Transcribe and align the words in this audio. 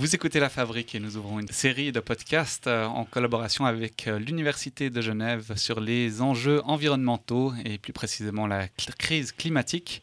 Vous 0.00 0.14
écoutez 0.14 0.40
La 0.40 0.48
Fabrique 0.48 0.94
et 0.94 0.98
nous 0.98 1.18
ouvrons 1.18 1.40
une 1.40 1.48
série 1.48 1.92
de 1.92 2.00
podcasts 2.00 2.66
euh, 2.68 2.86
en 2.86 3.04
collaboration 3.04 3.66
avec 3.66 4.08
euh, 4.08 4.18
l'Université 4.18 4.88
de 4.88 5.02
Genève 5.02 5.52
sur 5.56 5.78
les 5.78 6.22
enjeux 6.22 6.62
environnementaux 6.64 7.52
et 7.66 7.76
plus 7.76 7.92
précisément 7.92 8.46
la 8.46 8.66
crise 8.98 9.30
climatique. 9.32 10.00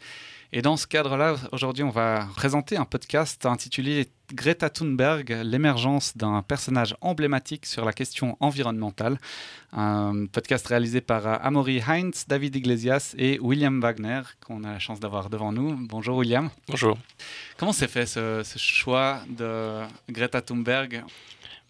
Et 0.53 0.61
dans 0.61 0.77
ce 0.77 0.87
cadre-là, 0.87 1.35
aujourd'hui, 1.51 1.83
on 1.83 1.89
va 1.89 2.25
présenter 2.37 2.77
un 2.77 2.85
podcast 2.85 3.45
intitulé 3.45 4.07
Greta 4.33 4.69
Thunberg, 4.69 5.41
l'émergence 5.43 6.15
d'un 6.15 6.41
personnage 6.41 6.95
emblématique 7.01 7.65
sur 7.65 7.83
la 7.83 7.91
question 7.91 8.37
environnementale. 8.39 9.17
Un 9.73 10.25
podcast 10.27 10.65
réalisé 10.67 11.01
par 11.01 11.45
Amaury 11.45 11.81
Heinz, 11.85 12.25
David 12.29 12.55
Iglesias 12.55 13.13
et 13.17 13.39
William 13.41 13.81
Wagner, 13.81 14.21
qu'on 14.45 14.63
a 14.63 14.71
la 14.71 14.79
chance 14.79 15.01
d'avoir 15.01 15.29
devant 15.29 15.51
nous. 15.51 15.75
Bonjour 15.81 16.15
William. 16.15 16.49
Bonjour. 16.69 16.97
Comment 17.57 17.73
s'est 17.73 17.89
fait 17.89 18.05
ce, 18.05 18.41
choix 18.55 19.19
de 19.27 19.81
Greta 20.09 20.41
Thunberg? 20.41 21.03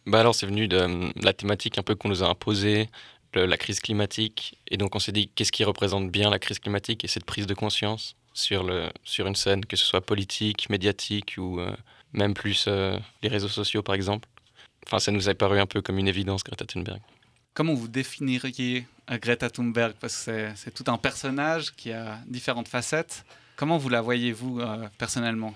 Bah 0.06 0.20
alors 0.20 0.36
c'est 0.36 0.46
venu 0.46 0.68
de 0.68 1.12
la 1.24 1.34
thématique 1.34 1.80
un 1.80 1.84
peu 1.84 1.96
qu'on 1.96 2.10
nous 2.10 2.22
a 2.22 2.30
imposée, 2.30 2.90
la 3.34 3.58
crise 3.58 3.80
climatique. 3.80 4.60
Et 4.70 4.78
donc 4.78 4.96
on 4.96 5.00
s'est 5.00 5.12
dit 5.12 5.30
qu'est-ce 5.30 5.52
qui 5.52 5.64
représente 5.64 6.12
bien 6.12 6.30
la 6.30 6.38
crise 6.38 6.60
climatique 6.60 7.04
et 7.04 7.08
cette 7.08 7.26
prise 7.26 7.48
de 7.48 7.56
conscience? 7.56 8.16
Sur, 8.38 8.64
le, 8.64 8.90
sur 9.04 9.26
une 9.26 9.36
scène, 9.36 9.66
que 9.66 9.76
ce 9.76 9.84
soit 9.84 10.02
politique, 10.02 10.70
médiatique 10.70 11.36
ou 11.40 11.60
euh, 11.60 11.76
même 12.14 12.36
plus 12.36 12.66
euh, 12.68 12.98
les 13.24 13.30
réseaux 13.30 13.48
sociaux 13.48 13.82
par 13.82 13.96
exemple. 13.96 14.30
Enfin, 14.86 15.00
ça 15.00 15.12
nous 15.12 15.28
a 15.28 15.34
paru 15.34 15.60
un 15.60 15.66
peu 15.66 15.82
comme 15.82 15.98
une 15.98 16.08
évidence, 16.08 16.44
Greta 16.44 16.66
Thunberg. 16.66 17.02
Comment 17.56 17.74
vous 17.74 17.88
définiriez 17.88 18.86
euh, 19.10 19.18
Greta 19.18 19.50
Thunberg? 19.50 19.96
Parce 20.00 20.26
que 20.26 20.50
c'est 20.56 20.72
tout 20.72 20.90
un 20.90 20.98
personnage 20.98 21.72
qui 21.76 21.92
a 21.92 22.20
différentes 22.28 22.68
facettes. 22.68 23.26
Comment 23.56 23.80
vous 23.80 23.90
la 23.90 24.02
voyez-vous 24.02 24.62
personnellement? 25.00 25.56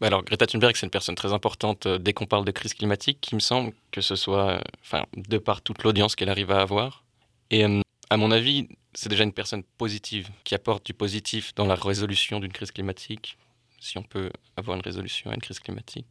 Bah 0.00 0.06
alors, 0.06 0.22
Greta 0.22 0.46
Thunberg, 0.46 0.76
c'est 0.76 0.86
une 0.86 0.90
personne 0.90 1.16
très 1.16 1.32
importante 1.32 1.88
dès 1.88 2.12
qu'on 2.12 2.26
parle 2.26 2.44
de 2.44 2.52
crise 2.52 2.74
climatique, 2.74 3.18
qui 3.20 3.34
me 3.34 3.40
semble 3.40 3.72
que 3.90 4.00
ce 4.00 4.14
soit, 4.14 4.62
enfin, 4.82 5.04
de 5.16 5.38
par 5.38 5.60
toute 5.60 5.82
l'audience 5.82 6.14
qu'elle 6.14 6.28
arrive 6.28 6.52
à 6.52 6.60
avoir. 6.60 7.02
Et 7.50 7.64
à 8.10 8.16
mon 8.16 8.30
avis, 8.30 8.68
c'est 8.94 9.08
déjà 9.08 9.24
une 9.24 9.32
personne 9.32 9.62
positive, 9.62 10.28
qui 10.44 10.54
apporte 10.54 10.86
du 10.86 10.94
positif 10.94 11.54
dans 11.54 11.66
la 11.66 11.74
résolution 11.74 12.40
d'une 12.40 12.52
crise 12.52 12.70
climatique, 12.70 13.38
si 13.80 13.98
on 13.98 14.02
peut 14.02 14.30
avoir 14.56 14.76
une 14.76 14.82
résolution 14.82 15.30
à 15.30 15.34
une 15.34 15.40
crise 15.40 15.60
climatique. 15.60 16.06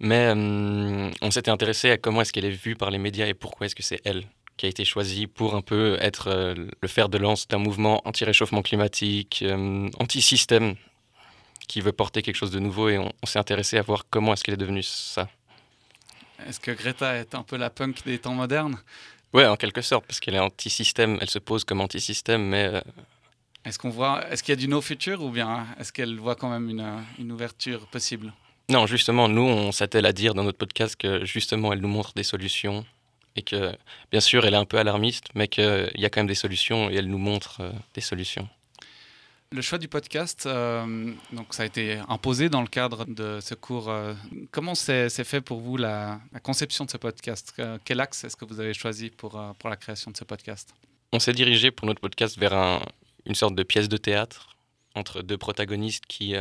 Mais 0.00 0.26
euh, 0.34 1.10
on 1.22 1.30
s'était 1.30 1.50
intéressé 1.50 1.90
à 1.90 1.98
comment 1.98 2.20
est-ce 2.20 2.32
qu'elle 2.32 2.44
est 2.44 2.50
vue 2.50 2.74
par 2.74 2.90
les 2.90 2.98
médias 2.98 3.26
et 3.26 3.34
pourquoi 3.34 3.66
est-ce 3.66 3.74
que 3.74 3.82
c'est 3.82 4.00
elle 4.04 4.24
qui 4.56 4.66
a 4.66 4.68
été 4.68 4.84
choisie 4.84 5.26
pour 5.26 5.54
un 5.54 5.62
peu 5.62 5.96
être 6.00 6.28
euh, 6.28 6.54
le 6.80 6.88
fer 6.88 7.08
de 7.08 7.18
lance 7.18 7.48
d'un 7.48 7.58
mouvement 7.58 8.00
anti-réchauffement 8.04 8.62
climatique, 8.62 9.40
euh, 9.42 9.88
anti-système, 9.98 10.74
qui 11.66 11.80
veut 11.80 11.92
porter 11.92 12.22
quelque 12.22 12.36
chose 12.36 12.50
de 12.50 12.60
nouveau 12.60 12.88
et 12.88 12.98
on, 12.98 13.12
on 13.22 13.26
s'est 13.26 13.38
intéressé 13.38 13.78
à 13.78 13.82
voir 13.82 14.04
comment 14.08 14.32
est-ce 14.32 14.44
qu'elle 14.44 14.54
est 14.54 14.58
devenue 14.58 14.82
ça. 14.82 15.28
Est-ce 16.46 16.60
que 16.60 16.72
Greta 16.72 17.16
est 17.16 17.34
un 17.34 17.42
peu 17.42 17.56
la 17.56 17.70
punk 17.70 18.04
des 18.04 18.18
temps 18.18 18.34
modernes? 18.34 18.76
Ouais, 19.34 19.46
en 19.46 19.56
quelque 19.56 19.82
sorte, 19.82 20.06
parce 20.06 20.20
qu'elle 20.20 20.36
est 20.36 20.38
anti-système, 20.38 21.18
elle 21.20 21.28
se 21.28 21.40
pose 21.40 21.64
comme 21.64 21.80
anti-système, 21.80 22.42
mais. 22.42 22.70
Euh, 22.72 22.80
est-ce 23.64 23.78
qu'on 23.80 23.90
voit, 23.90 24.24
est-ce 24.30 24.42
qu'il 24.44 24.52
y 24.52 24.56
a 24.58 24.60
du 24.60 24.68
no 24.68 24.80
futur 24.80 25.22
ou 25.22 25.30
bien 25.30 25.66
est-ce 25.80 25.92
qu'elle 25.92 26.16
voit 26.18 26.36
quand 26.36 26.50
même 26.50 26.70
une, 26.70 26.86
une 27.18 27.32
ouverture 27.32 27.86
possible? 27.88 28.32
Non, 28.68 28.86
justement, 28.86 29.28
nous, 29.28 29.42
on 29.42 29.72
s'attelle 29.72 30.06
à 30.06 30.12
dire 30.12 30.34
dans 30.34 30.44
notre 30.44 30.58
podcast 30.58 30.96
que 30.96 31.24
justement, 31.24 31.72
elle 31.72 31.80
nous 31.80 31.88
montre 31.88 32.12
des 32.14 32.22
solutions 32.22 32.86
et 33.36 33.42
que, 33.42 33.76
bien 34.12 34.20
sûr, 34.20 34.46
elle 34.46 34.54
est 34.54 34.58
un 34.58 34.64
peu 34.64 34.78
alarmiste, 34.78 35.26
mais 35.34 35.48
qu'il 35.48 35.90
y 35.96 36.04
a 36.04 36.10
quand 36.10 36.20
même 36.20 36.28
des 36.28 36.34
solutions 36.34 36.88
et 36.88 36.94
elle 36.94 37.08
nous 37.08 37.18
montre 37.18 37.60
euh, 37.60 37.72
des 37.94 38.00
solutions. 38.00 38.48
Le 39.54 39.62
choix 39.62 39.78
du 39.78 39.86
podcast, 39.86 40.46
euh, 40.46 41.12
donc 41.30 41.54
ça 41.54 41.62
a 41.62 41.66
été 41.66 42.00
imposé 42.08 42.48
dans 42.48 42.60
le 42.60 42.66
cadre 42.66 43.04
de 43.04 43.38
ce 43.40 43.54
cours. 43.54 43.88
Euh, 43.88 44.12
comment 44.50 44.74
s'est 44.74 45.08
fait 45.08 45.40
pour 45.40 45.60
vous 45.60 45.76
la, 45.76 46.18
conception 46.42 46.84
de 46.84 46.90
ce 46.90 46.96
podcast? 46.96 47.54
Quel 47.84 48.00
axe 48.00 48.24
est-ce 48.24 48.34
que 48.34 48.44
vous 48.44 48.58
avez 48.58 48.74
choisi 48.74 49.10
pour, 49.10 49.38
euh, 49.38 49.52
pour 49.60 49.70
la 49.70 49.76
création 49.76 50.10
de 50.10 50.16
ce 50.16 50.24
podcast? 50.24 50.74
On 51.12 51.20
s'est 51.20 51.32
dirigé 51.32 51.70
pour 51.70 51.86
notre 51.86 52.00
podcast 52.00 52.36
vers 52.36 52.82
une 53.26 53.36
sorte 53.36 53.54
de 53.54 53.62
pièce 53.62 53.88
de 53.88 53.96
théâtre 53.96 54.56
entre 54.96 55.22
deux 55.22 55.38
protagonistes 55.38 56.06
qui, 56.08 56.34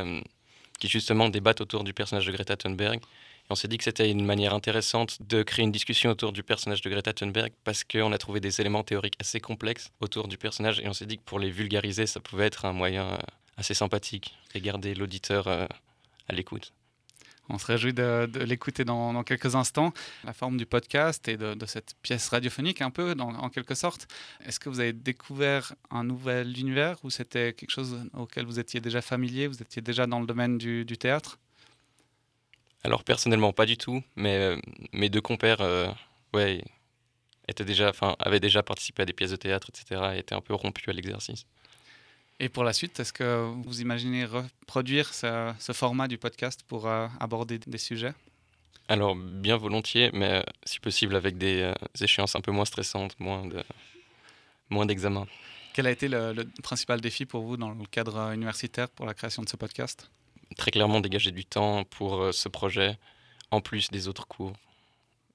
qui 0.80 0.88
justement 0.88 1.30
débattent 1.30 1.62
autour 1.62 1.84
du 1.84 1.94
personnage 1.94 2.26
de 2.26 2.32
Greta 2.32 2.58
Thunberg 2.58 3.00
on 3.50 3.56
s'est 3.56 3.68
dit 3.68 3.78
que 3.78 3.84
c'était 3.84 4.10
une 4.10 4.26
manière 4.26 4.54
intéressante 4.54 5.18
de 5.22 5.44
créer 5.44 5.64
une 5.64 5.72
discussion 5.72 6.10
autour 6.10 6.32
du 6.32 6.44
personnage 6.44 6.82
de 6.82 6.90
Greta 6.90 7.14
Thunberg 7.14 7.52
parce 7.64 7.84
qu'on 7.84 8.12
a 8.12 8.18
trouvé 8.18 8.40
des 8.40 8.62
éléments 8.62 8.84
théoriques 8.84 9.18
assez 9.20 9.40
complexes 9.40 9.92
autour 10.00 10.28
du 10.28 10.38
personnage 10.38 10.80
et 10.80 10.88
on 10.88 10.94
s'est 10.94 11.06
dit 11.06 11.18
que 11.18 11.24
pour 11.24 11.40
les 11.40 11.52
vulgariser, 11.52 12.06
ça 12.08 12.20
pouvait 12.20 12.46
être 12.46 12.66
un 12.66 12.74
moyen 12.74 13.06
euh, 13.06 13.18
assez 13.58 13.74
sympathique 13.74 14.36
et 14.56 14.62
garder 14.62 14.96
l'auditeur 14.96 15.48
euh, 15.48 15.66
à 16.28 16.34
l'écoute. 16.34 16.74
On 17.50 17.58
se 17.58 17.66
réjouit 17.66 17.94
de, 17.94 18.30
l'écouter 18.46 18.86
dans, 18.86 19.22
quelques 19.24 19.56
instants. 19.56 19.92
La 20.24 20.32
forme 20.32 20.56
du 20.56 20.66
podcast 20.66 21.28
et 21.28 21.36
de, 21.36 21.66
cette 21.66 21.94
pièce 22.02 22.30
radiophonique, 22.30 22.82
un 22.82 22.90
peu, 22.90 23.14
en 23.20 23.50
quelque 23.50 23.76
sorte. 23.76 24.08
Est-ce 24.46 24.62
que 24.62 24.70
vous 24.70 24.80
avez 24.80 24.94
découvert 24.94 25.74
un 25.92 26.06
nouvel 26.06 26.58
univers 26.58 27.04
ou 27.04 27.10
c'était 27.10 27.52
quelque 27.52 27.70
chose 27.70 28.00
auquel 28.14 28.46
vous 28.46 28.60
étiez 28.60 28.80
déjà 28.80 29.02
familier 29.02 29.48
Vous 29.48 29.62
étiez 29.62 29.82
déjà 29.82 30.08
dans 30.08 30.22
le 30.22 30.26
domaine 30.26 30.58
du 30.58 30.86
théâtre? 30.98 31.38
Alors 32.84 33.04
personnellement 33.04 33.54
pas 33.54 33.66
du 33.66 33.78
tout, 33.78 34.04
mais 34.16 34.38
euh, 34.38 34.58
mes 34.92 35.10
deux 35.10 35.22
compères 35.22 35.62
euh, 35.62 35.90
ouais, 36.34 36.64
étaient 37.48 37.66
déjà, 37.66 37.92
avaient 38.20 38.40
déjà 38.40 38.62
participé 38.62 39.04
à 39.04 39.06
des 39.06 39.14
pièces 39.14 39.32
de 39.32 39.38
théâtre, 39.38 39.70
etc. 39.70 40.02
et 40.16 40.20
étaient 40.20 40.36
un 40.36 40.42
peu 40.42 40.54
rompus 40.54 40.88
à 40.90 40.94
l'exercice. 40.94 41.46
Et 42.40 42.50
pour 42.50 42.64
la 42.64 42.74
suite, 42.74 43.00
est-ce 43.00 43.14
que 43.14 43.52
vous 43.64 43.82
imaginez 43.82 44.26
reproduire 44.26 45.14
ce, 45.14 45.54
format 45.72 46.08
du 46.08 46.18
podcast 46.18 46.64
pour 46.68 46.88
euh, 46.88 47.08
aborder 47.20 47.60
des 47.60 47.78
sujets? 47.78 48.14
Alors 48.90 49.16
bien 49.16 49.56
volontiers, 49.56 50.10
mais 50.12 50.44
si 50.66 50.82
possible 50.82 51.16
avec 51.16 51.38
des 51.38 51.72
échéances 52.02 52.36
un 52.36 52.42
peu 52.42 52.52
moins 52.52 52.66
stressantes, 52.66 53.18
moins 53.18 53.46
de 53.46 53.64
moins 54.70 54.86
d'examens. 54.86 55.28
Quel 55.74 55.88
a 55.88 55.92
été 55.92 56.10
le 56.10 56.34
principal 56.62 57.00
défi 57.00 57.26
pour 57.26 57.44
vous 57.44 57.56
dans 57.56 57.70
le 57.70 57.86
cadre 57.86 58.34
universitaire 58.34 58.90
pour 58.90 59.06
la 59.06 59.14
création 59.14 59.42
de 59.42 59.48
ce 59.48 59.56
podcast? 59.56 60.10
Très 60.54 60.72
clairement 60.72 61.00
dégager 61.00 61.32
du 61.32 61.46
temps 61.46 61.84
pour 61.84 62.22
euh, 62.22 62.32
ce 62.32 62.50
projet, 62.50 62.98
en 63.52 63.62
plus 63.62 63.90
des 63.90 64.08
autres 64.08 64.28
cours 64.28 64.54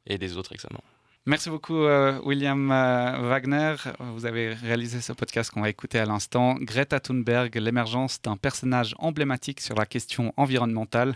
et 0.07 0.19
des 0.19 0.37
autres 0.37 0.53
examens. 0.53 0.81
Merci 1.27 1.51
beaucoup, 1.51 1.83
euh, 1.83 2.19
William 2.25 2.71
euh, 2.71 3.29
Wagner. 3.29 3.75
Vous 3.99 4.25
avez 4.25 4.55
réalisé 4.55 5.03
ce 5.03 5.13
podcast 5.13 5.51
qu'on 5.51 5.61
va 5.61 5.69
écouter 5.69 5.99
à 5.99 6.07
l'instant. 6.07 6.55
Greta 6.55 7.01
Thunberg, 7.01 7.55
l'émergence 7.57 8.23
d'un 8.23 8.39
personnage 8.39 8.95
emblématique 8.99 9.61
sur 9.61 9.75
la 9.75 9.85
question 9.85 10.33
environnementale. 10.39 11.15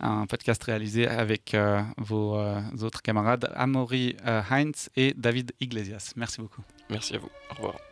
Un 0.00 0.26
podcast 0.26 0.60
réalisé 0.64 1.06
avec 1.06 1.54
vos 1.96 2.36
autres 2.82 3.02
camarades, 3.02 3.52
Amaury 3.54 4.16
Heinz 4.24 4.88
et 4.96 5.14
David 5.16 5.52
Iglesias. 5.60 6.12
Merci 6.16 6.40
beaucoup. 6.40 6.62
Merci 6.90 7.14
à 7.14 7.18
vous. 7.18 7.30
Au 7.52 7.54
revoir. 7.54 7.91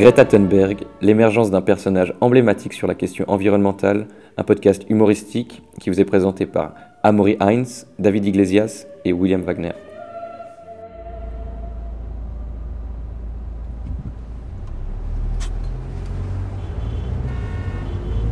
Greta 0.00 0.24
Thunberg, 0.24 0.86
l'émergence 1.02 1.50
d'un 1.50 1.60
personnage 1.60 2.14
emblématique 2.22 2.72
sur 2.72 2.86
la 2.86 2.94
question 2.94 3.26
environnementale, 3.28 4.06
un 4.38 4.42
podcast 4.44 4.86
humoristique 4.88 5.62
qui 5.78 5.90
vous 5.90 6.00
est 6.00 6.06
présenté 6.06 6.46
par 6.46 6.72
Amaury 7.02 7.36
Heinz, 7.38 7.86
David 7.98 8.24
Iglesias 8.24 8.86
et 9.04 9.12
William 9.12 9.42
Wagner. 9.42 9.72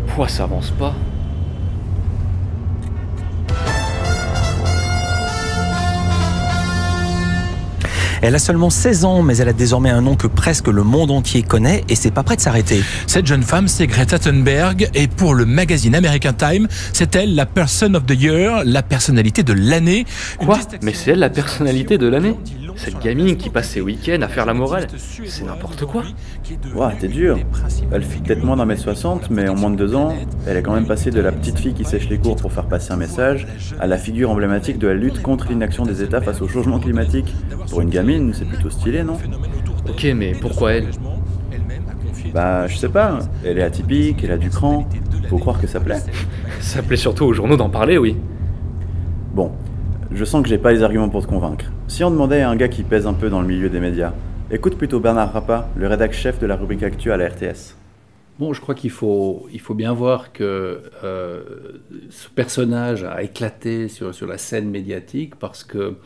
Pourquoi 0.06 0.28
ça 0.28 0.44
avance 0.44 0.70
pas? 0.70 0.94
Elle 8.22 8.34
a 8.34 8.38
seulement 8.38 8.70
16 8.70 9.04
ans, 9.04 9.22
mais 9.22 9.36
elle 9.36 9.48
a 9.48 9.52
désormais 9.52 9.90
un 9.90 10.00
nom 10.00 10.16
que 10.16 10.26
presque 10.26 10.68
le 10.68 10.82
monde 10.82 11.10
entier 11.10 11.42
connaît 11.42 11.84
et 11.88 11.94
c'est 11.94 12.10
pas 12.10 12.22
prêt 12.22 12.36
de 12.36 12.40
s'arrêter. 12.40 12.82
Cette 13.06 13.26
jeune 13.26 13.42
femme, 13.42 13.68
c'est 13.68 13.86
Greta 13.86 14.18
Thunberg 14.18 14.90
et 14.94 15.06
pour 15.06 15.34
le 15.34 15.46
magazine 15.46 15.94
American 15.94 16.32
Time, 16.32 16.68
c'est 16.92 17.14
elle 17.14 17.34
la 17.34 17.46
Person 17.46 17.94
of 17.94 18.06
the 18.06 18.20
Year, 18.20 18.62
la 18.64 18.82
personnalité 18.82 19.42
de 19.42 19.52
l'année. 19.52 20.04
Quoi 20.38 20.58
Mais 20.82 20.92
c'est 20.94 21.12
elle 21.12 21.20
la 21.20 21.30
personnalité 21.30 21.98
de 21.98 22.08
l'année 22.08 22.34
Cette 22.78 23.00
gamine 23.00 23.36
qui 23.36 23.50
passe 23.50 23.70
ses 23.70 23.80
week-ends 23.80 24.22
à 24.22 24.28
faire 24.28 24.46
la 24.46 24.54
morale, 24.54 24.86
c'est 24.96 25.44
n'importe 25.44 25.84
quoi. 25.84 26.04
Ouais, 26.74 26.96
t'es 26.98 27.08
dur. 27.08 27.38
Elle 27.90 28.02
fait 28.02 28.22
peut-être 28.22 28.44
moins 28.44 28.56
d'un 28.56 28.66
mètre 28.66 28.82
soixante, 28.82 29.30
mais 29.30 29.48
en 29.48 29.56
moins 29.56 29.70
de 29.70 29.76
deux 29.76 29.96
ans, 29.96 30.14
elle 30.46 30.56
est 30.56 30.62
quand 30.62 30.74
même 30.74 30.86
passée 30.86 31.10
de 31.10 31.20
la 31.20 31.32
petite 31.32 31.58
fille 31.58 31.74
qui 31.74 31.84
sèche 31.84 32.08
les 32.08 32.18
cours 32.18 32.36
pour 32.36 32.52
faire 32.52 32.66
passer 32.66 32.92
un 32.92 32.96
message 32.96 33.48
à 33.80 33.88
la 33.88 33.98
figure 33.98 34.30
emblématique 34.30 34.78
de 34.78 34.86
la 34.86 34.94
lutte 34.94 35.20
contre 35.22 35.48
l'inaction 35.48 35.84
des 35.84 36.02
États 36.04 36.20
face 36.20 36.40
au 36.40 36.46
changement 36.46 36.78
climatique. 36.78 37.34
Pour 37.68 37.80
une 37.80 37.90
gamine, 37.90 38.32
c'est 38.32 38.46
plutôt 38.46 38.70
stylé, 38.70 39.02
non? 39.02 39.18
Ok, 39.88 40.06
mais 40.14 40.32
pourquoi 40.40 40.74
elle? 40.74 40.86
Bah, 42.32 42.68
je 42.68 42.76
sais 42.76 42.88
pas. 42.88 43.18
Elle 43.44 43.58
est 43.58 43.62
atypique, 43.62 44.22
elle 44.22 44.32
a 44.32 44.38
du 44.38 44.50
cran. 44.50 44.88
Faut 45.28 45.38
croire 45.38 45.60
que 45.60 45.66
ça 45.66 45.80
plaît. 45.80 46.00
Ça 46.60 46.82
plaît 46.82 46.96
surtout 46.96 47.24
aux 47.24 47.32
journaux 47.32 47.56
d'en 47.56 47.70
parler, 47.70 47.98
oui. 47.98 48.16
Bon, 49.34 49.52
je 50.10 50.24
sens 50.24 50.42
que 50.42 50.48
j'ai 50.48 50.58
pas 50.58 50.72
les 50.72 50.82
arguments 50.82 51.08
pour 51.08 51.22
te 51.22 51.28
convaincre. 51.28 51.66
Si 51.86 52.02
on 52.02 52.10
demandait 52.10 52.40
à 52.40 52.50
un 52.50 52.56
gars 52.56 52.68
qui 52.68 52.82
pèse 52.82 53.06
un 53.06 53.12
peu 53.12 53.28
dans 53.28 53.40
le 53.40 53.46
milieu 53.46 53.68
des 53.68 53.80
médias, 53.80 54.14
écoute 54.50 54.76
plutôt 54.78 55.00
Bernard 55.00 55.32
Rappa, 55.32 55.68
le 55.76 55.86
rédac 55.86 56.12
chef 56.12 56.38
de 56.38 56.46
la 56.46 56.56
rubrique 56.56 56.82
Actu 56.82 57.12
à 57.12 57.16
la 57.16 57.28
RTS. 57.28 57.76
Bon, 58.38 58.52
je 58.52 58.60
crois 58.60 58.74
qu'il 58.74 58.90
faut, 58.90 59.48
bien 59.70 59.92
voir 59.92 60.32
que 60.32 60.82
euh, 61.04 61.42
ce 62.08 62.28
personnage 62.28 63.04
a 63.04 63.22
éclaté 63.22 63.88
sur 63.88 64.26
la 64.26 64.38
scène 64.38 64.70
médiatique 64.70 65.34
parce 65.34 65.64
que, 65.64 65.96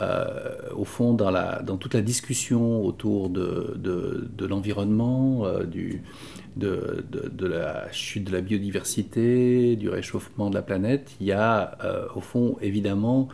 euh, 0.00 0.56
au 0.74 0.84
fond, 0.84 1.14
dans, 1.14 1.76
toute 1.78 1.94
la 1.94 2.02
discussion 2.02 2.84
autour 2.84 3.30
de, 3.30 3.74
de, 3.78 4.28
de 4.36 4.46
l'environnement, 4.46 5.46
euh, 5.46 5.64
de, 5.64 7.02
de, 7.10 7.30
de, 7.32 7.46
la 7.46 7.90
chute 7.92 8.24
de 8.24 8.32
la 8.32 8.42
biodiversité, 8.42 9.74
du 9.76 9.88
réchauffement 9.88 10.50
de 10.50 10.54
la 10.54 10.62
planète, 10.62 11.16
il 11.20 11.28
y 11.28 11.32
a, 11.32 11.78
euh, 11.82 12.06
au 12.14 12.20
fond, 12.20 12.58
évidemment, 12.60 13.28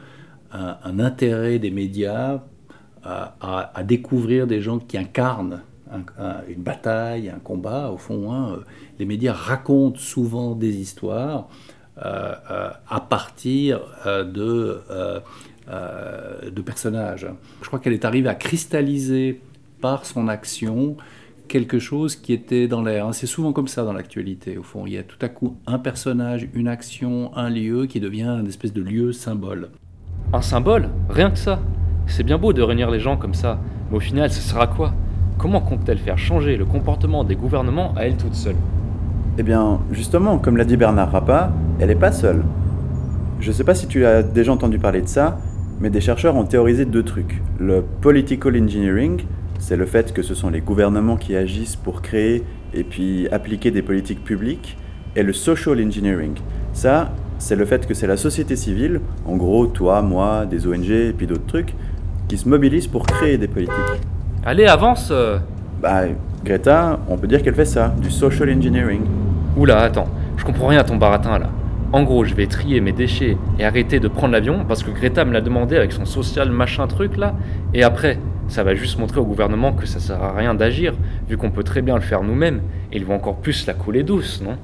un, 0.53 0.99
intérêt 1.00 1.59
des 1.59 1.70
médias 1.70 2.43
à, 3.03 3.82
découvrir 3.82 4.47
des 4.47 4.61
gens 4.61 4.79
qui 4.79 4.99
incarnent 4.99 5.62
un, 5.91 6.05
un, 6.23 6.37
une 6.47 6.62
bataille, 6.62 7.29
un 7.31 7.38
combat. 7.38 7.91
Au 7.91 7.97
fond, 7.97 8.32
hein, 8.32 8.61
les 8.99 9.06
médias 9.06 9.32
racontent 9.32 9.99
souvent 9.99 10.55
des 10.55 10.76
histoires 10.76 11.49
à 11.97 13.00
partir 13.08 13.81
euh, 15.72 16.44
de, 16.44 16.50
de, 16.50 16.62
personnages. 16.62 17.26
Je 17.62 17.66
crois 17.66 17.78
qu'elle 17.78 17.92
est 17.92 18.04
arrivée 18.04 18.28
à 18.28 18.34
cristalliser 18.34 19.40
par 19.80 20.06
son 20.06 20.28
action 20.28 20.96
quelque 21.48 21.78
chose 21.78 22.16
qui 22.16 22.32
était 22.32 22.66
dans 22.66 22.82
l'air. 22.82 23.08
C'est 23.12 23.26
souvent 23.26 23.52
comme 23.52 23.69
ça 23.69 23.84
dans 23.84 23.92
l'actualité, 23.92 24.56
au 24.56 24.62
fond. 24.62 24.86
Il 24.86 24.94
y 24.94 24.98
a 24.98 25.02
tout 25.02 25.19
à 25.20 25.28
coup 25.28 25.56
un 25.66 25.78
personnage, 25.78 26.48
une 26.54 26.69
action, 26.69 27.30
un 27.36 27.50
lieu 27.50 27.86
qui 27.86 28.00
devient 28.00 28.38
une 28.40 28.46
espèce 28.46 28.72
de 28.72 28.82
lieu 28.82 29.12
symbole. 29.12 29.69
Un 30.32 30.40
symbole? 30.40 30.88
Rien 31.10 31.30
que 31.30 31.38
ça. 31.38 31.60
C'est 32.06 32.22
bien 32.22 32.38
beau 32.38 32.52
de 32.52 32.62
réunir 32.62 32.90
les 32.90 33.00
gens 33.00 33.16
comme 33.16 33.34
ça, 33.34 33.60
mais 33.90 33.98
au 33.98 34.00
final, 34.00 34.32
ce 34.32 34.40
sera 34.40 34.66
quoi? 34.66 34.94
Comment 35.36 35.60
compte-t-elle 35.60 35.98
faire 35.98 36.19
changer 36.19 36.56
le 36.56 36.64
comportement 36.64 37.22
des 37.24 37.36
gouvernements 37.36 37.92
à 37.96 38.06
elle 38.06 38.16
toute 38.16 38.34
seule? 38.34 38.56
Eh 39.38 39.42
bien, 39.42 39.80
justement, 39.90 40.38
comme 40.38 40.56
l'a 40.56 40.64
dit 40.64 40.76
Bernard 40.76 41.10
Rappa, 41.12 41.52
elle 41.78 41.88
n'est 41.88 41.94
pas 41.94 42.12
seule. 42.12 42.42
Je 43.40 43.48
ne 43.48 43.52
sais 43.52 43.64
pas 43.64 43.74
si 43.74 43.86
tu 43.86 44.06
as 44.06 44.22
déjà 44.22 44.52
entendu 44.52 44.78
parler 44.78 45.02
de 45.02 45.08
ça, 45.08 45.38
mais 45.82 45.90
des 45.90 46.00
chercheurs 46.00 46.37
ont 46.37 46.44
théorisé 46.44 46.84
deux 46.84 47.02
trucs. 47.02 47.43
Le 47.58 47.82
political 47.82 48.56
engineering, 48.56 49.20
c'est 49.58 49.76
le 49.76 49.84
fait 49.84 50.12
que 50.14 50.23
ce 50.23 50.32
sont 50.32 50.49
les 50.49 50.61
gouvernements 50.61 51.17
qui 51.17 51.34
agissent 51.34 51.75
pour 51.75 52.02
créer 52.02 52.44
et 52.73 52.84
puis 52.84 53.29
appliquer 53.32 53.73
des 53.73 53.82
politiques 53.82 54.23
publiques, 54.23 54.79
et 55.17 55.25
le 55.25 55.32
social 55.32 55.84
engineering. 55.84 56.34
Ça, 56.73 57.11
c'est 57.38 57.56
le 57.56 57.64
fait 57.64 57.84
que 57.87 57.94
c'est 57.94 58.06
la 58.06 58.17
société 58.17 58.55
civile, 58.55 59.00
en 59.26 59.37
gros 59.37 59.67
toi, 59.67 60.02
moi, 60.02 60.46
des 60.46 60.69
ONG 60.69 60.88
et 60.88 61.12
puis 61.12 61.26
d'autres 61.26 61.46
trucs, 61.46 61.75
qui 62.29 62.38
se 62.38 62.49
mobilisent 62.49 62.87
pour 62.87 63.05
créer 63.05 63.37
des 63.37 63.49
politiques. 63.49 63.75
Allez, 64.44 64.67
avance 64.67 65.08
euh. 65.11 65.38
Bah, 65.82 66.02
Greta, 66.44 67.00
on 67.08 67.19
peut 67.19 67.26
dire 67.26 67.43
qu'elle 67.43 67.56
fait 67.56 67.64
ça, 67.64 67.93
du 68.00 68.11
social 68.11 68.49
engineering. 68.56 69.02
Oula, 69.56 69.81
attends, 69.81 70.06
je 70.37 70.44
comprends 70.44 70.69
rien 70.69 70.79
à 70.79 70.84
ton 70.84 70.96
baratin 70.96 71.40
là. 71.40 71.50
En 71.94 72.05
gros, 72.05 72.25
je 72.25 72.35
vais 72.35 72.47
trier 72.47 72.81
mes 72.81 72.93
déchets 72.93 73.37
et 73.59 73.65
arrêter 73.65 74.00
de 74.00 74.09
prendre 74.09 74.33
l'avion 74.33 74.65
parce 74.67 74.83
que 74.83 74.91
Greta 74.91 75.27
me 75.27 75.33
l'a 75.33 75.43
demandé 75.43 75.77
avec 75.77 75.93
son 75.93 76.06
social 76.06 76.50
machin 76.50 76.87
truc 76.87 77.19
là. 77.19 77.35
Et 77.75 77.83
après, 77.83 78.19
ça 78.49 78.65
va 78.65 78.75
juste 78.75 78.99
montrer 78.99 79.21
au 79.21 79.27
gouvernement 79.27 79.75
que 79.75 79.85
ça 79.87 80.00
sert 80.00 80.23
à 80.23 80.33
rien 80.33 80.55
d'agir, 80.55 80.94
vu 81.29 81.37
qu'on 81.37 81.50
peut 81.50 81.62
très 81.62 81.83
bien 81.83 81.94
le 81.94 82.00
faire 82.00 82.23
nous-mêmes, 82.23 82.62
et 82.93 82.97
ils 82.97 83.05
vont 83.05 83.15
encore 83.15 83.37
plus 83.37 83.67
la 83.67 83.75
couler 83.75 84.05
douce, 84.05 84.43
non? 84.43 84.56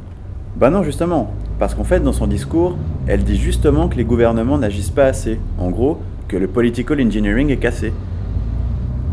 Bah 0.56 0.70
non, 0.70 0.82
justement. 0.82 1.34
Parce 1.58 1.74
qu'en 1.74 1.84
fait, 1.84 2.00
dans 2.00 2.14
son 2.14 2.26
discours, 2.26 2.78
elle 3.06 3.24
dit 3.24 3.36
justement 3.36 3.88
que 3.88 3.96
les 3.96 4.04
gouvernements 4.04 4.56
n'agissent 4.56 4.90
pas 4.90 5.04
assez. 5.04 5.38
En 5.58 5.68
gros, 5.68 6.00
que 6.28 6.36
le 6.38 6.48
political 6.48 6.98
engineering 6.98 7.50
est 7.50 7.58
cassé. 7.58 7.92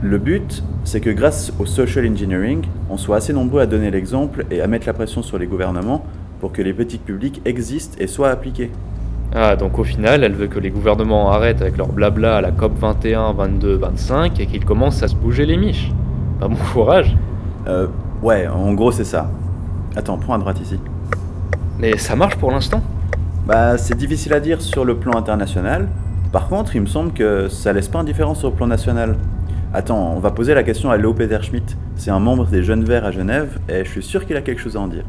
Le 0.01 0.17
but, 0.19 0.63
c'est 0.85 1.01
que 1.01 1.09
grâce 1.09 1.51
au 1.59 1.65
social 1.65 2.07
engineering, 2.09 2.63
on 2.89 2.95
soit 2.95 3.17
assez 3.17 3.33
nombreux 3.33 3.59
à 3.61 3.65
donner 3.65 3.91
l'exemple 3.91 4.45
et 4.51 4.61
à 4.61 4.67
mettre 4.67 4.87
la 4.87 4.93
pression 4.93 5.21
sur 5.21 5.37
les 5.37 5.47
gouvernements 5.47 6.05
pour 6.39 6.51
que 6.51 6.61
les 6.61 6.73
politiques 6.73 7.05
publiques 7.05 7.41
existent 7.45 7.97
et 7.99 8.07
soient 8.07 8.29
appliquées. 8.29 8.71
Ah, 9.33 9.55
donc 9.55 9.79
au 9.79 9.83
final, 9.83 10.23
elle 10.23 10.33
veut 10.33 10.47
que 10.47 10.59
les 10.59 10.69
gouvernements 10.69 11.31
arrêtent 11.31 11.61
avec 11.61 11.77
leur 11.77 11.89
blabla 11.89 12.37
à 12.37 12.41
la 12.41 12.51
COP 12.51 12.77
21, 12.79 13.33
22, 13.33 13.75
25 13.75 14.39
et 14.39 14.45
qu'ils 14.45 14.63
commencent 14.63 15.03
à 15.03 15.07
se 15.07 15.15
bouger 15.15 15.45
les 15.45 15.57
miches. 15.57 15.91
Pas 16.39 16.47
bon 16.47 16.57
courage. 16.73 17.15
Euh, 17.67 17.87
ouais, 18.21 18.47
en 18.47 18.73
gros, 18.73 18.91
c'est 18.91 19.03
ça. 19.03 19.29
Attends, 19.95 20.17
prends 20.17 20.35
à 20.35 20.37
droite 20.37 20.61
ici. 20.61 20.79
Mais 21.79 21.97
ça 21.97 22.15
marche 22.15 22.35
pour 22.37 22.51
l'instant 22.51 22.81
Bah, 23.45 23.77
c'est 23.77 23.97
difficile 23.97 24.33
à 24.33 24.39
dire 24.39 24.61
sur 24.61 24.85
le 24.85 24.95
plan 24.95 25.17
international. 25.17 25.87
Par 26.31 26.47
contre, 26.47 26.75
il 26.75 26.81
me 26.81 26.87
semble 26.87 27.11
que 27.11 27.47
ça 27.49 27.73
laisse 27.73 27.87
pas 27.87 27.99
indifférent 27.99 28.35
sur 28.35 28.49
le 28.49 28.55
plan 28.55 28.67
national. 28.67 29.17
Attends, 29.73 30.13
on 30.15 30.19
va 30.19 30.31
poser 30.31 30.53
la 30.53 30.63
question 30.63 30.89
à 30.91 30.97
Léo 30.97 31.13
Peter 31.13 31.39
Schmidt. 31.41 31.75
C'est 31.97 32.11
un 32.11 32.19
membre 32.19 32.45
des 32.45 32.63
Jeunes 32.63 32.85
Verts 32.85 33.05
à 33.05 33.11
Genève 33.11 33.59
et 33.67 33.83
je 33.83 33.89
suis 33.89 34.03
sûr 34.03 34.25
qu'il 34.25 34.37
a 34.37 34.41
quelque 34.41 34.61
chose 34.61 34.77
à 34.77 34.79
en 34.79 34.87
dire. 34.87 35.03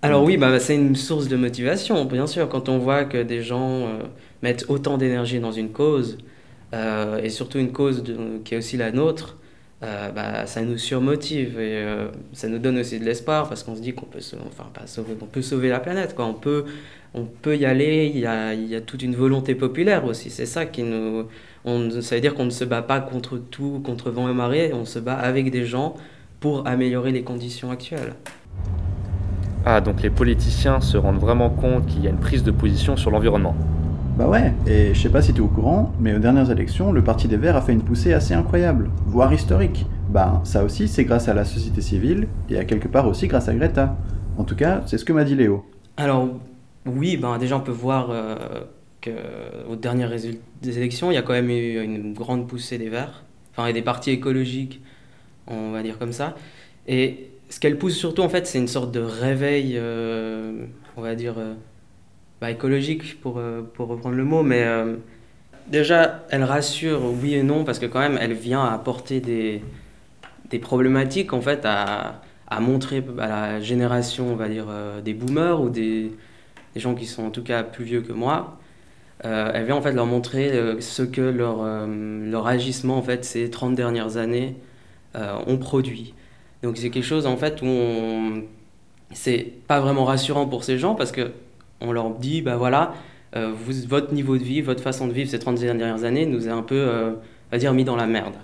Alors 0.00 0.22
oui, 0.22 0.36
bah, 0.36 0.60
c'est 0.60 0.76
une 0.76 0.94
source 0.94 1.26
de 1.26 1.34
motivation, 1.36 2.04
bien 2.04 2.28
sûr, 2.28 2.48
quand 2.48 2.68
on 2.68 2.78
voit 2.78 3.04
que 3.04 3.20
des 3.20 3.42
gens 3.42 3.80
euh, 3.80 4.02
mettent 4.42 4.66
autant 4.68 4.96
d'énergie 4.96 5.40
dans 5.40 5.50
une 5.50 5.70
cause, 5.70 6.18
euh, 6.72 7.20
et 7.20 7.30
surtout 7.30 7.58
une 7.58 7.72
cause 7.72 8.04
qui 8.44 8.54
est 8.54 8.58
aussi 8.58 8.76
la 8.76 8.92
nôtre, 8.92 9.38
euh, 9.82 10.10
bah, 10.12 10.46
ça 10.46 10.62
nous 10.62 10.78
surmotive 10.78 11.58
et 11.58 11.84
ça 12.32 12.48
nous 12.48 12.58
donne 12.58 12.78
aussi 12.78 13.00
de 13.00 13.04
l'espoir 13.04 13.48
parce 13.48 13.64
qu'on 13.64 13.74
se 13.74 13.80
dit 13.80 13.92
qu'on 13.92 14.06
peut, 14.06 14.20
sauver, 14.20 14.42
sauver, 14.86 15.14
peut 15.32 15.42
sauver 15.42 15.68
la 15.68 15.80
planète. 15.80 16.14
On, 16.18 16.32
peut, 16.34 17.56
y 17.56 17.64
aller, 17.64 18.12
il 18.14 18.20
y 18.20 18.26
a, 18.26 18.80
toute 18.80 19.02
une 19.02 19.16
volonté 19.16 19.56
populaire 19.56 20.04
aussi, 20.04 20.30
c'est 20.30 20.46
ça 20.46 20.64
qui 20.64 20.84
nous... 20.84 21.26
Ça 22.00 22.14
veut 22.14 22.20
dire 22.20 22.34
qu'on 22.34 22.44
ne 22.44 22.50
se 22.50 22.64
bat 22.64 22.82
pas 22.82 23.00
contre 23.00 23.36
tout, 23.36 23.82
contre 23.84 24.10
vent 24.10 24.30
et 24.30 24.34
marée, 24.34 24.72
on 24.72 24.84
se 24.84 25.00
bat 25.00 25.14
avec 25.14 25.50
des 25.50 25.66
gens 25.66 25.96
pour 26.38 26.68
améliorer 26.68 27.10
les 27.10 27.22
conditions 27.22 27.72
actuelles. 27.72 28.14
Ah, 29.64 29.80
donc 29.80 30.02
les 30.02 30.10
politiciens 30.10 30.80
se 30.80 30.96
rendent 30.96 31.18
vraiment 31.18 31.50
compte 31.50 31.86
qu'il 31.86 32.02
y 32.02 32.06
a 32.06 32.10
une 32.10 32.18
prise 32.18 32.42
de 32.42 32.50
position 32.50 32.96
sur 32.96 33.10
l'environnement. 33.10 33.54
Bah 34.16 34.26
ouais, 34.26 34.52
et 34.66 34.94
je 34.94 35.00
sais 35.00 35.10
pas 35.10 35.22
si 35.22 35.32
tu 35.32 35.38
es 35.38 35.44
au 35.44 35.46
courant, 35.46 35.92
mais 36.00 36.12
aux 36.12 36.18
dernières 36.18 36.50
élections, 36.50 36.90
le 36.90 37.04
Parti 37.04 37.28
des 37.28 37.36
Verts 37.36 37.54
a 37.54 37.60
fait 37.60 37.72
une 37.72 37.82
poussée 37.82 38.12
assez 38.12 38.34
incroyable, 38.34 38.90
voire 39.06 39.32
historique. 39.32 39.86
Bah 40.08 40.40
ça 40.42 40.64
aussi, 40.64 40.88
c'est 40.88 41.04
grâce 41.04 41.28
à 41.28 41.34
la 41.34 41.44
société 41.44 41.80
civile, 41.80 42.26
et 42.50 42.58
à 42.58 42.64
quelque 42.64 42.88
part 42.88 43.06
aussi 43.06 43.28
grâce 43.28 43.48
à 43.48 43.54
Greta. 43.54 43.96
En 44.36 44.42
tout 44.42 44.56
cas, 44.56 44.82
c'est 44.86 44.98
ce 44.98 45.04
que 45.04 45.12
m'a 45.12 45.22
dit 45.22 45.36
Léo. 45.36 45.64
Alors, 45.96 46.28
oui, 46.84 47.16
ben 47.16 47.38
déjà 47.38 47.56
on 47.56 47.60
peut 47.60 47.70
voir 47.70 48.08
euh, 48.10 48.36
qu'aux 49.00 49.76
dernières 49.76 50.10
des 50.62 50.78
élections, 50.78 51.12
il 51.12 51.14
y 51.14 51.18
a 51.18 51.22
quand 51.22 51.34
même 51.34 51.50
eu 51.50 51.80
une 51.80 52.12
grande 52.12 52.48
poussée 52.48 52.78
des 52.78 52.88
Verts, 52.88 53.22
enfin, 53.52 53.68
et 53.68 53.72
des 53.72 53.82
partis 53.82 54.10
écologiques, 54.10 54.80
on 55.46 55.70
va 55.70 55.82
dire 55.82 55.96
comme 55.96 56.12
ça. 56.12 56.34
Et 56.88 57.27
ce 57.48 57.60
qu'elle 57.60 57.78
pousse 57.78 57.96
surtout, 57.96 58.22
en 58.22 58.28
fait, 58.28 58.46
c'est 58.46 58.58
une 58.58 58.68
sorte 58.68 58.92
de 58.92 59.00
réveil, 59.00 59.74
euh, 59.76 60.66
on 60.96 61.02
va 61.02 61.14
dire, 61.14 61.34
euh, 61.38 61.54
bah, 62.40 62.50
écologique, 62.50 63.20
pour, 63.20 63.38
euh, 63.38 63.62
pour 63.62 63.88
reprendre 63.88 64.16
le 64.16 64.24
mot, 64.24 64.42
mais 64.42 64.66
déjà, 65.68 66.26
elle 66.30 66.44
rassure, 66.44 67.00
oui 67.22 67.34
et 67.34 67.42
non, 67.42 67.64
parce 67.64 67.78
que 67.78 67.86
quand 67.86 68.00
même, 68.00 68.18
elle 68.20 68.34
vient 68.34 68.64
apporter 68.64 69.20
des, 69.20 69.62
problématiques, 70.60 71.32
en 71.32 71.40
fait, 71.40 71.60
à, 71.64 72.20
montrer 72.60 73.04
à 73.18 73.28
la 73.28 73.60
génération, 73.60 74.32
on 74.32 74.36
va 74.36 74.48
dire, 74.48 74.66
des 75.04 75.14
boomers 75.14 75.60
ou 75.60 75.70
des, 75.70 76.12
gens 76.76 76.94
qui 76.94 77.06
sont 77.06 77.24
en 77.24 77.30
tout 77.30 77.42
cas 77.42 77.64
plus 77.64 77.84
vieux 77.84 78.02
que 78.02 78.12
moi. 78.12 78.60
elle 79.24 79.64
vient 79.64 79.74
en 79.74 79.82
fait 79.82 79.90
leur 79.92 80.06
montrer 80.06 80.80
ce 80.80 81.02
que 81.02 81.20
leur, 81.20 81.66
leur 81.86 82.46
agissement, 82.46 82.98
en 82.98 83.02
fait, 83.02 83.24
ces 83.24 83.50
30 83.50 83.74
dernières 83.74 84.16
années 84.16 84.56
ont 85.14 85.56
produit. 85.58 86.14
Donc 86.62 86.76
c'est 86.76 86.90
quelque 86.90 87.04
chose 87.04 87.26
en 87.26 87.36
fait 87.36 87.62
où 87.62 88.42
c'est 89.12 89.52
pas 89.66 89.80
vraiment 89.80 90.04
rassurant 90.04 90.46
pour 90.46 90.64
ces 90.64 90.78
gens 90.78 90.94
parce 90.94 91.12
que 91.12 91.30
on 91.80 91.92
leur 91.92 92.10
dit 92.10 92.42
bah 92.42 92.56
voilà 92.56 92.94
euh, 93.36 93.52
votre 93.86 94.12
niveau 94.12 94.36
de 94.36 94.42
vie, 94.42 94.60
votre 94.60 94.82
façon 94.82 95.06
de 95.06 95.12
vivre 95.12 95.30
ces 95.30 95.38
30 95.38 95.58
dernières 95.60 96.04
années 96.04 96.26
nous 96.26 96.48
est 96.48 96.50
un 96.50 96.62
peu 96.62 96.76
euh, 96.76 97.10
on 97.10 97.52
va 97.52 97.58
dire 97.58 97.72
mis 97.74 97.84
dans 97.84 97.96
la 97.96 98.06
merde. 98.06 98.34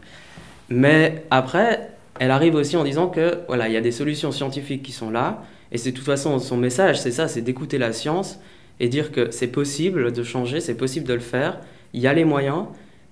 Mais 0.69 1.25
après 1.31 1.91
elle 2.21 2.31
arrive 2.31 2.55
aussi 2.55 2.77
en 2.77 2.85
disant 2.85 3.09
que 3.09 3.39
voilà 3.49 3.69
il 3.69 3.75
y 3.75 3.77
a 3.77 3.81
des 3.81 3.93
solutions 3.93 4.31
scientifiques 4.31 4.83
qui 4.83 4.93
sont 4.93 5.11
là 5.11 5.43
et 5.73 5.79
c'est 5.79 5.91
de 5.91 5.97
toute 5.97 6.07
façon 6.07 6.39
son 6.39 6.57
message 6.57 7.01
c'est 7.01 7.11
ça 7.11 7.27
c'est 7.27 7.43
d'écouter 7.43 7.79
la 7.79 7.93
science 7.93 8.39
et 8.81 8.89
dire 8.89 9.11
que 9.13 9.31
c'est 9.31 9.49
possible 9.49 10.13
de 10.13 10.23
changer, 10.23 10.61
c'est 10.61 10.77
possible 10.77 11.07
de 11.07 11.15
le 11.15 11.21
faire, 11.21 11.61
il 11.93 12.01
y 12.01 12.07
a 12.07 12.13
les 12.13 12.25
moyens 12.25 12.67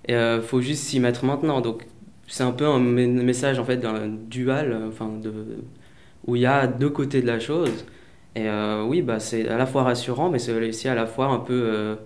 il 0.08 0.40
faut 0.44 0.60
juste 0.60 0.84
s'y 0.84 1.00
mettre 1.00 1.24
maintenant. 1.24 1.60
Donc 1.60 1.84
c'est 2.32 2.44
un 2.44 2.52
peu 2.52 2.66
un 2.66 2.78
message 2.78 3.58
en 3.58 3.64
fait 3.64 3.76
d'un 3.76 4.08
dual, 4.08 4.76
enfin 4.88 5.10
de, 5.22 5.32
où 6.26 6.36
il 6.36 6.42
y 6.42 6.46
a 6.46 6.66
deux 6.66 6.90
côtés 6.90 7.20
de 7.20 7.26
la 7.26 7.38
chose. 7.38 7.84
Et 8.34 8.48
oui, 8.86 9.02
bah, 9.02 9.20
c'est 9.20 9.46
à 9.48 9.58
la 9.58 9.66
fois 9.66 9.82
rassurant, 9.82 10.30
mais 10.30 10.38
c'est 10.38 10.54
aussi 10.68 10.88
à 10.88 10.94
la 10.94 11.06
fois 11.06 11.26
un 11.26 11.38
peu 11.38 11.98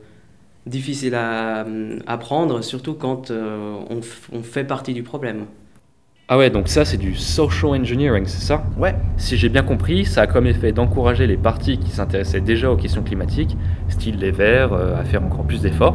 difficile 0.67 1.15
à, 1.15 1.65
apprendre, 2.09 2.63
surtout 2.65 2.95
quand 2.95 3.31
on, 3.31 4.01
on 4.33 4.43
fait 4.43 4.65
partie 4.65 4.95
du 4.95 5.05
problème. 5.05 5.47
Ah 6.29 6.37
ouais, 6.37 6.51
donc 6.51 6.67
ça 6.67 6.85
c'est 6.85 6.97
du 6.97 7.15
social 7.15 7.71
engineering, 7.71 8.25
c'est 8.27 8.45
ça? 8.45 8.65
Ouais. 8.77 8.97
Si 9.17 9.37
j'ai 9.37 9.49
bien 9.49 9.63
compris, 9.63 10.05
ça 10.05 10.23
a 10.23 10.27
comme 10.27 10.49
effet 10.49 10.73
d'encourager 10.73 11.25
les 11.29 11.37
partis 11.37 11.79
qui 11.79 11.91
s'intéressaient 11.91 12.41
déjà 12.41 12.69
aux 12.69 12.77
questions 12.77 13.05
climatiques, 13.05 13.57
style 13.89 14.19
les 14.19 14.33
Verts, 14.33 14.73
euh, 14.73 15.01
à 15.01 15.05
faire 15.05 15.23
encore 15.23 15.45
plus 15.45 15.63
d'efforts. 15.63 15.95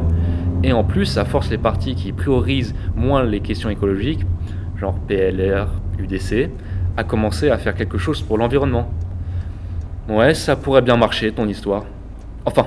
Et 0.64 0.72
en 0.72 0.84
plus, 0.84 1.06
ça 1.06 1.24
force 1.24 1.50
les 1.50 1.58
partis 1.58 1.94
qui 1.94 2.12
priorisent 2.12 2.74
moins 2.94 3.24
les 3.24 3.40
questions 3.40 3.68
écologiques, 3.68 4.24
genre 4.78 4.94
PLR, 5.08 5.66
UDC, 5.98 6.50
à 6.96 7.04
commencer 7.04 7.50
à 7.50 7.58
faire 7.58 7.74
quelque 7.74 7.98
chose 7.98 8.22
pour 8.22 8.38
l'environnement. 8.38 8.88
Ouais, 10.08 10.34
ça 10.34 10.56
pourrait 10.56 10.82
bien 10.82 10.96
marcher, 10.96 11.32
ton 11.32 11.48
histoire. 11.48 11.84
Enfin, 12.44 12.66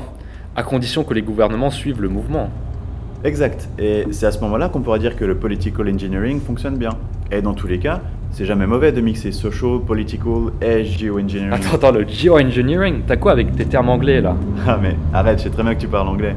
à 0.56 0.64
condition 0.64 1.04
que 1.04 1.14
les 1.14 1.22
gouvernements 1.22 1.70
suivent 1.70 2.02
le 2.02 2.10
mouvement. 2.10 2.50
Exact. 3.24 3.70
Et 3.80 4.06
c'est 4.12 4.26
à 4.26 4.32
ce 4.32 4.40
moment-là 4.42 4.70
qu'on 4.70 4.82
pourra 4.82 5.00
dire 5.00 5.16
que 5.16 5.26
le 5.26 5.36
political 5.36 5.90
engineering 5.90 6.40
fonctionne 6.40 6.78
bien. 6.78 6.92
Et 7.32 7.42
dans 7.42 7.54
tous 7.54 7.68
les 7.68 7.80
cas, 7.80 8.02
c'est 8.32 8.46
jamais 8.46 8.68
mauvais 8.68 8.92
de 8.92 9.02
mixer 9.02 9.32
social, 9.32 9.80
political 9.86 10.52
et 10.62 10.86
geoengineering. 10.86 11.54
Attends, 11.54 11.76
attends, 11.76 11.92
le 11.92 12.06
geoengineering 12.08 13.02
T'as 13.08 13.16
quoi 13.16 13.32
avec 13.32 13.56
tes 13.56 13.66
termes 13.66 13.90
anglais 13.90 14.22
là? 14.22 14.36
Ah 14.68 14.78
mais 14.82 14.96
arrête, 15.14 15.40
je 15.40 15.46
sais 15.46 15.50
très 15.50 15.64
bien 15.64 15.74
que 15.74 15.80
tu 15.80 15.88
parles 15.88 16.08
anglais. 16.08 16.36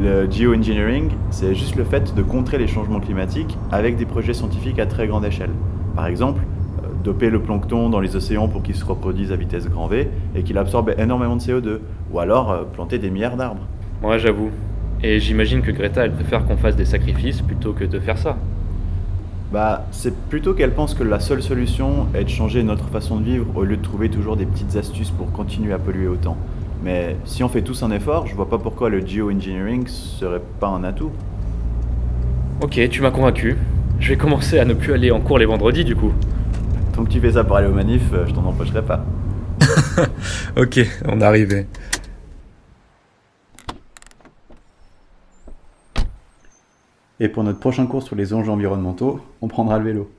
Le 0.00 0.30
geoengineering, 0.30 1.10
c'est 1.30 1.56
juste 1.56 1.74
le 1.74 1.82
fait 1.82 2.14
de 2.14 2.22
contrer 2.22 2.56
les 2.56 2.68
changements 2.68 3.00
climatiques 3.00 3.58
avec 3.72 3.96
des 3.96 4.06
projets 4.06 4.32
scientifiques 4.32 4.78
à 4.78 4.86
très 4.86 5.08
grande 5.08 5.24
échelle. 5.24 5.50
Par 5.96 6.06
exemple, 6.06 6.40
euh, 6.84 6.86
doper 7.02 7.30
le 7.30 7.40
plancton 7.42 7.88
dans 7.88 7.98
les 7.98 8.14
océans 8.14 8.46
pour 8.46 8.62
qu'il 8.62 8.76
se 8.76 8.84
reproduise 8.84 9.32
à 9.32 9.36
vitesse 9.36 9.68
grand 9.68 9.88
V 9.88 10.08
et 10.36 10.44
qu'il 10.44 10.56
absorbe 10.56 10.94
énormément 10.98 11.34
de 11.34 11.40
CO2. 11.40 11.80
Ou 12.12 12.20
alors 12.20 12.52
euh, 12.52 12.62
planter 12.62 12.98
des 12.98 13.10
milliards 13.10 13.36
d'arbres. 13.36 13.66
Ouais, 14.04 14.20
j'avoue. 14.20 14.50
Et 15.02 15.18
j'imagine 15.18 15.62
que 15.62 15.72
Greta, 15.72 16.04
elle 16.04 16.12
préfère 16.12 16.44
qu'on 16.44 16.56
fasse 16.56 16.76
des 16.76 16.84
sacrifices 16.84 17.42
plutôt 17.42 17.72
que 17.72 17.82
de 17.82 17.98
faire 17.98 18.18
ça. 18.18 18.36
Bah, 19.52 19.84
c'est 19.90 20.14
plutôt 20.28 20.54
qu'elle 20.54 20.74
pense 20.74 20.94
que 20.94 21.02
la 21.02 21.18
seule 21.18 21.42
solution 21.42 22.06
est 22.14 22.22
de 22.22 22.28
changer 22.28 22.62
notre 22.62 22.84
façon 22.84 23.16
de 23.16 23.24
vivre 23.24 23.46
au 23.56 23.64
lieu 23.64 23.76
de 23.76 23.82
trouver 23.82 24.10
toujours 24.10 24.36
des 24.36 24.46
petites 24.46 24.76
astuces 24.76 25.10
pour 25.10 25.32
continuer 25.32 25.72
à 25.72 25.78
polluer 25.78 26.06
autant. 26.06 26.36
Mais 26.82 27.16
si 27.24 27.42
on 27.42 27.48
fait 27.48 27.62
tous 27.62 27.82
un 27.82 27.90
effort, 27.90 28.26
je 28.26 28.34
vois 28.34 28.48
pas 28.48 28.58
pourquoi 28.58 28.88
le 28.88 29.04
geoengineering 29.04 29.86
serait 29.88 30.42
pas 30.60 30.68
un 30.68 30.84
atout. 30.84 31.10
Ok, 32.62 32.80
tu 32.88 33.02
m'as 33.02 33.10
convaincu. 33.10 33.56
Je 34.00 34.08
vais 34.10 34.16
commencer 34.16 34.58
à 34.58 34.64
ne 34.64 34.74
plus 34.74 34.92
aller 34.92 35.10
en 35.10 35.20
cours 35.20 35.38
les 35.38 35.46
vendredis 35.46 35.84
du 35.84 35.96
coup. 35.96 36.12
Tant 36.94 37.04
que 37.04 37.10
tu 37.10 37.20
fais 37.20 37.32
ça 37.32 37.44
pour 37.44 37.56
aller 37.56 37.68
au 37.68 37.72
manif, 37.72 38.02
euh, 38.12 38.26
je 38.26 38.34
t'en 38.34 38.44
empêcherai 38.44 38.82
pas. 38.82 39.04
ok, 40.56 40.80
on 41.06 41.20
est 41.20 41.24
arrivé. 41.24 41.66
Et 47.20 47.28
pour 47.28 47.42
notre 47.42 47.58
prochain 47.58 47.86
cours 47.86 48.04
sur 48.04 48.14
les 48.14 48.32
enjeux 48.32 48.52
environnementaux, 48.52 49.20
on 49.40 49.48
prendra 49.48 49.78
le 49.78 49.84
vélo. 49.84 50.10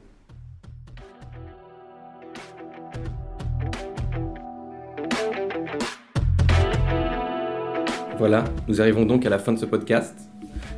Voilà, 8.29 8.43
nous 8.67 8.79
arrivons 8.79 9.07
donc 9.07 9.25
à 9.25 9.29
la 9.31 9.39
fin 9.39 9.53
de 9.53 9.57
ce 9.57 9.65
podcast. 9.65 10.29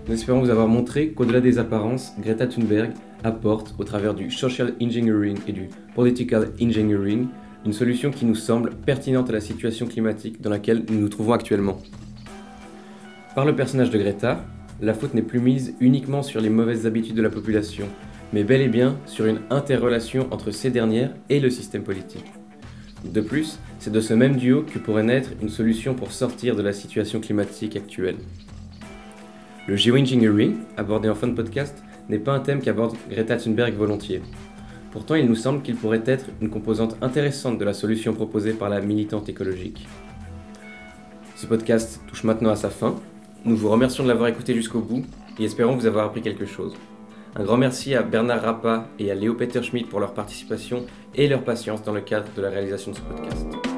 Nous 0.07 0.13
espérons 0.13 0.39
vous 0.39 0.49
avoir 0.49 0.69
montré 0.69 1.09
qu'au-delà 1.09 1.41
des 1.41 1.59
apparences, 1.59 2.13
Greta 2.17 2.47
Thunberg 2.47 2.91
apporte, 3.25 3.75
au 3.77 3.83
travers 3.83 4.13
du 4.13 4.31
social 4.31 4.73
engineering 4.81 5.37
et 5.47 5.51
du 5.51 5.67
political 5.93 6.53
engineering, 6.61 7.27
une 7.65 7.73
solution 7.73 8.09
qui 8.09 8.23
nous 8.23 8.35
semble 8.35 8.69
pertinente 8.69 9.29
à 9.29 9.33
la 9.33 9.41
situation 9.41 9.85
climatique 9.85 10.39
dans 10.39 10.49
laquelle 10.49 10.85
nous 10.89 10.97
nous 10.97 11.09
trouvons 11.09 11.33
actuellement. 11.33 11.77
Par 13.35 13.43
le 13.43 13.53
personnage 13.53 13.89
de 13.89 13.97
Greta, 13.97 14.45
la 14.81 14.93
faute 14.93 15.13
n'est 15.13 15.21
plus 15.21 15.41
mise 15.41 15.75
uniquement 15.81 16.23
sur 16.23 16.39
les 16.39 16.49
mauvaises 16.49 16.85
habitudes 16.85 17.15
de 17.15 17.21
la 17.21 17.29
population, 17.29 17.87
mais 18.31 18.45
bel 18.45 18.61
et 18.61 18.69
bien 18.69 18.97
sur 19.05 19.25
une 19.25 19.41
interrelation 19.49 20.29
entre 20.31 20.51
ces 20.51 20.69
dernières 20.69 21.13
et 21.27 21.41
le 21.41 21.49
système 21.49 21.83
politique. 21.83 22.31
De 23.03 23.21
plus, 23.21 23.59
c'est 23.79 23.91
de 23.91 23.99
ce 23.99 24.13
même 24.13 24.35
duo 24.35 24.63
que 24.63 24.79
pourrait 24.79 25.03
naître 25.03 25.31
une 25.41 25.49
solution 25.49 25.95
pour 25.95 26.11
sortir 26.11 26.55
de 26.55 26.61
la 26.61 26.73
situation 26.73 27.19
climatique 27.19 27.75
actuelle. 27.75 28.17
Le 29.67 29.75
geoengineering, 29.75 30.57
abordé 30.77 31.09
en 31.09 31.15
fin 31.15 31.27
de 31.27 31.33
podcast, 31.33 31.83
n'est 32.09 32.19
pas 32.19 32.33
un 32.33 32.39
thème 32.39 32.61
qu'aborde 32.61 32.95
Greta 33.09 33.37
Thunberg 33.37 33.73
volontiers. 33.73 34.21
Pourtant, 34.91 35.15
il 35.15 35.25
nous 35.25 35.35
semble 35.35 35.61
qu'il 35.61 35.75
pourrait 35.75 36.03
être 36.05 36.25
une 36.41 36.49
composante 36.49 36.97
intéressante 37.01 37.57
de 37.57 37.65
la 37.65 37.73
solution 37.73 38.13
proposée 38.13 38.53
par 38.53 38.69
la 38.69 38.81
militante 38.81 39.29
écologique. 39.29 39.87
Ce 41.35 41.45
podcast 41.47 42.01
touche 42.07 42.23
maintenant 42.23 42.51
à 42.51 42.55
sa 42.55 42.69
fin, 42.69 42.95
nous 43.45 43.55
vous 43.55 43.69
remercions 43.69 44.03
de 44.03 44.09
l'avoir 44.09 44.29
écouté 44.29 44.53
jusqu'au 44.53 44.81
bout 44.81 45.03
et 45.39 45.43
espérons 45.43 45.75
vous 45.75 45.87
avoir 45.87 46.05
appris 46.05 46.21
quelque 46.21 46.45
chose. 46.45 46.75
Un 47.35 47.43
grand 47.43 47.57
merci 47.57 47.95
à 47.95 48.03
Bernard 48.03 48.41
Rappa 48.41 48.87
et 48.99 49.09
à 49.09 49.15
Léo 49.15 49.35
Peter 49.35 49.63
Schmidt 49.63 49.87
pour 49.89 50.01
leur 50.01 50.13
participation 50.13 50.85
et 51.15 51.27
leur 51.27 51.43
patience 51.43 51.81
dans 51.81 51.93
le 51.93 52.01
cadre 52.01 52.27
de 52.35 52.41
la 52.41 52.49
réalisation 52.49 52.91
de 52.91 52.97
ce 52.97 53.01
podcast. 53.01 53.70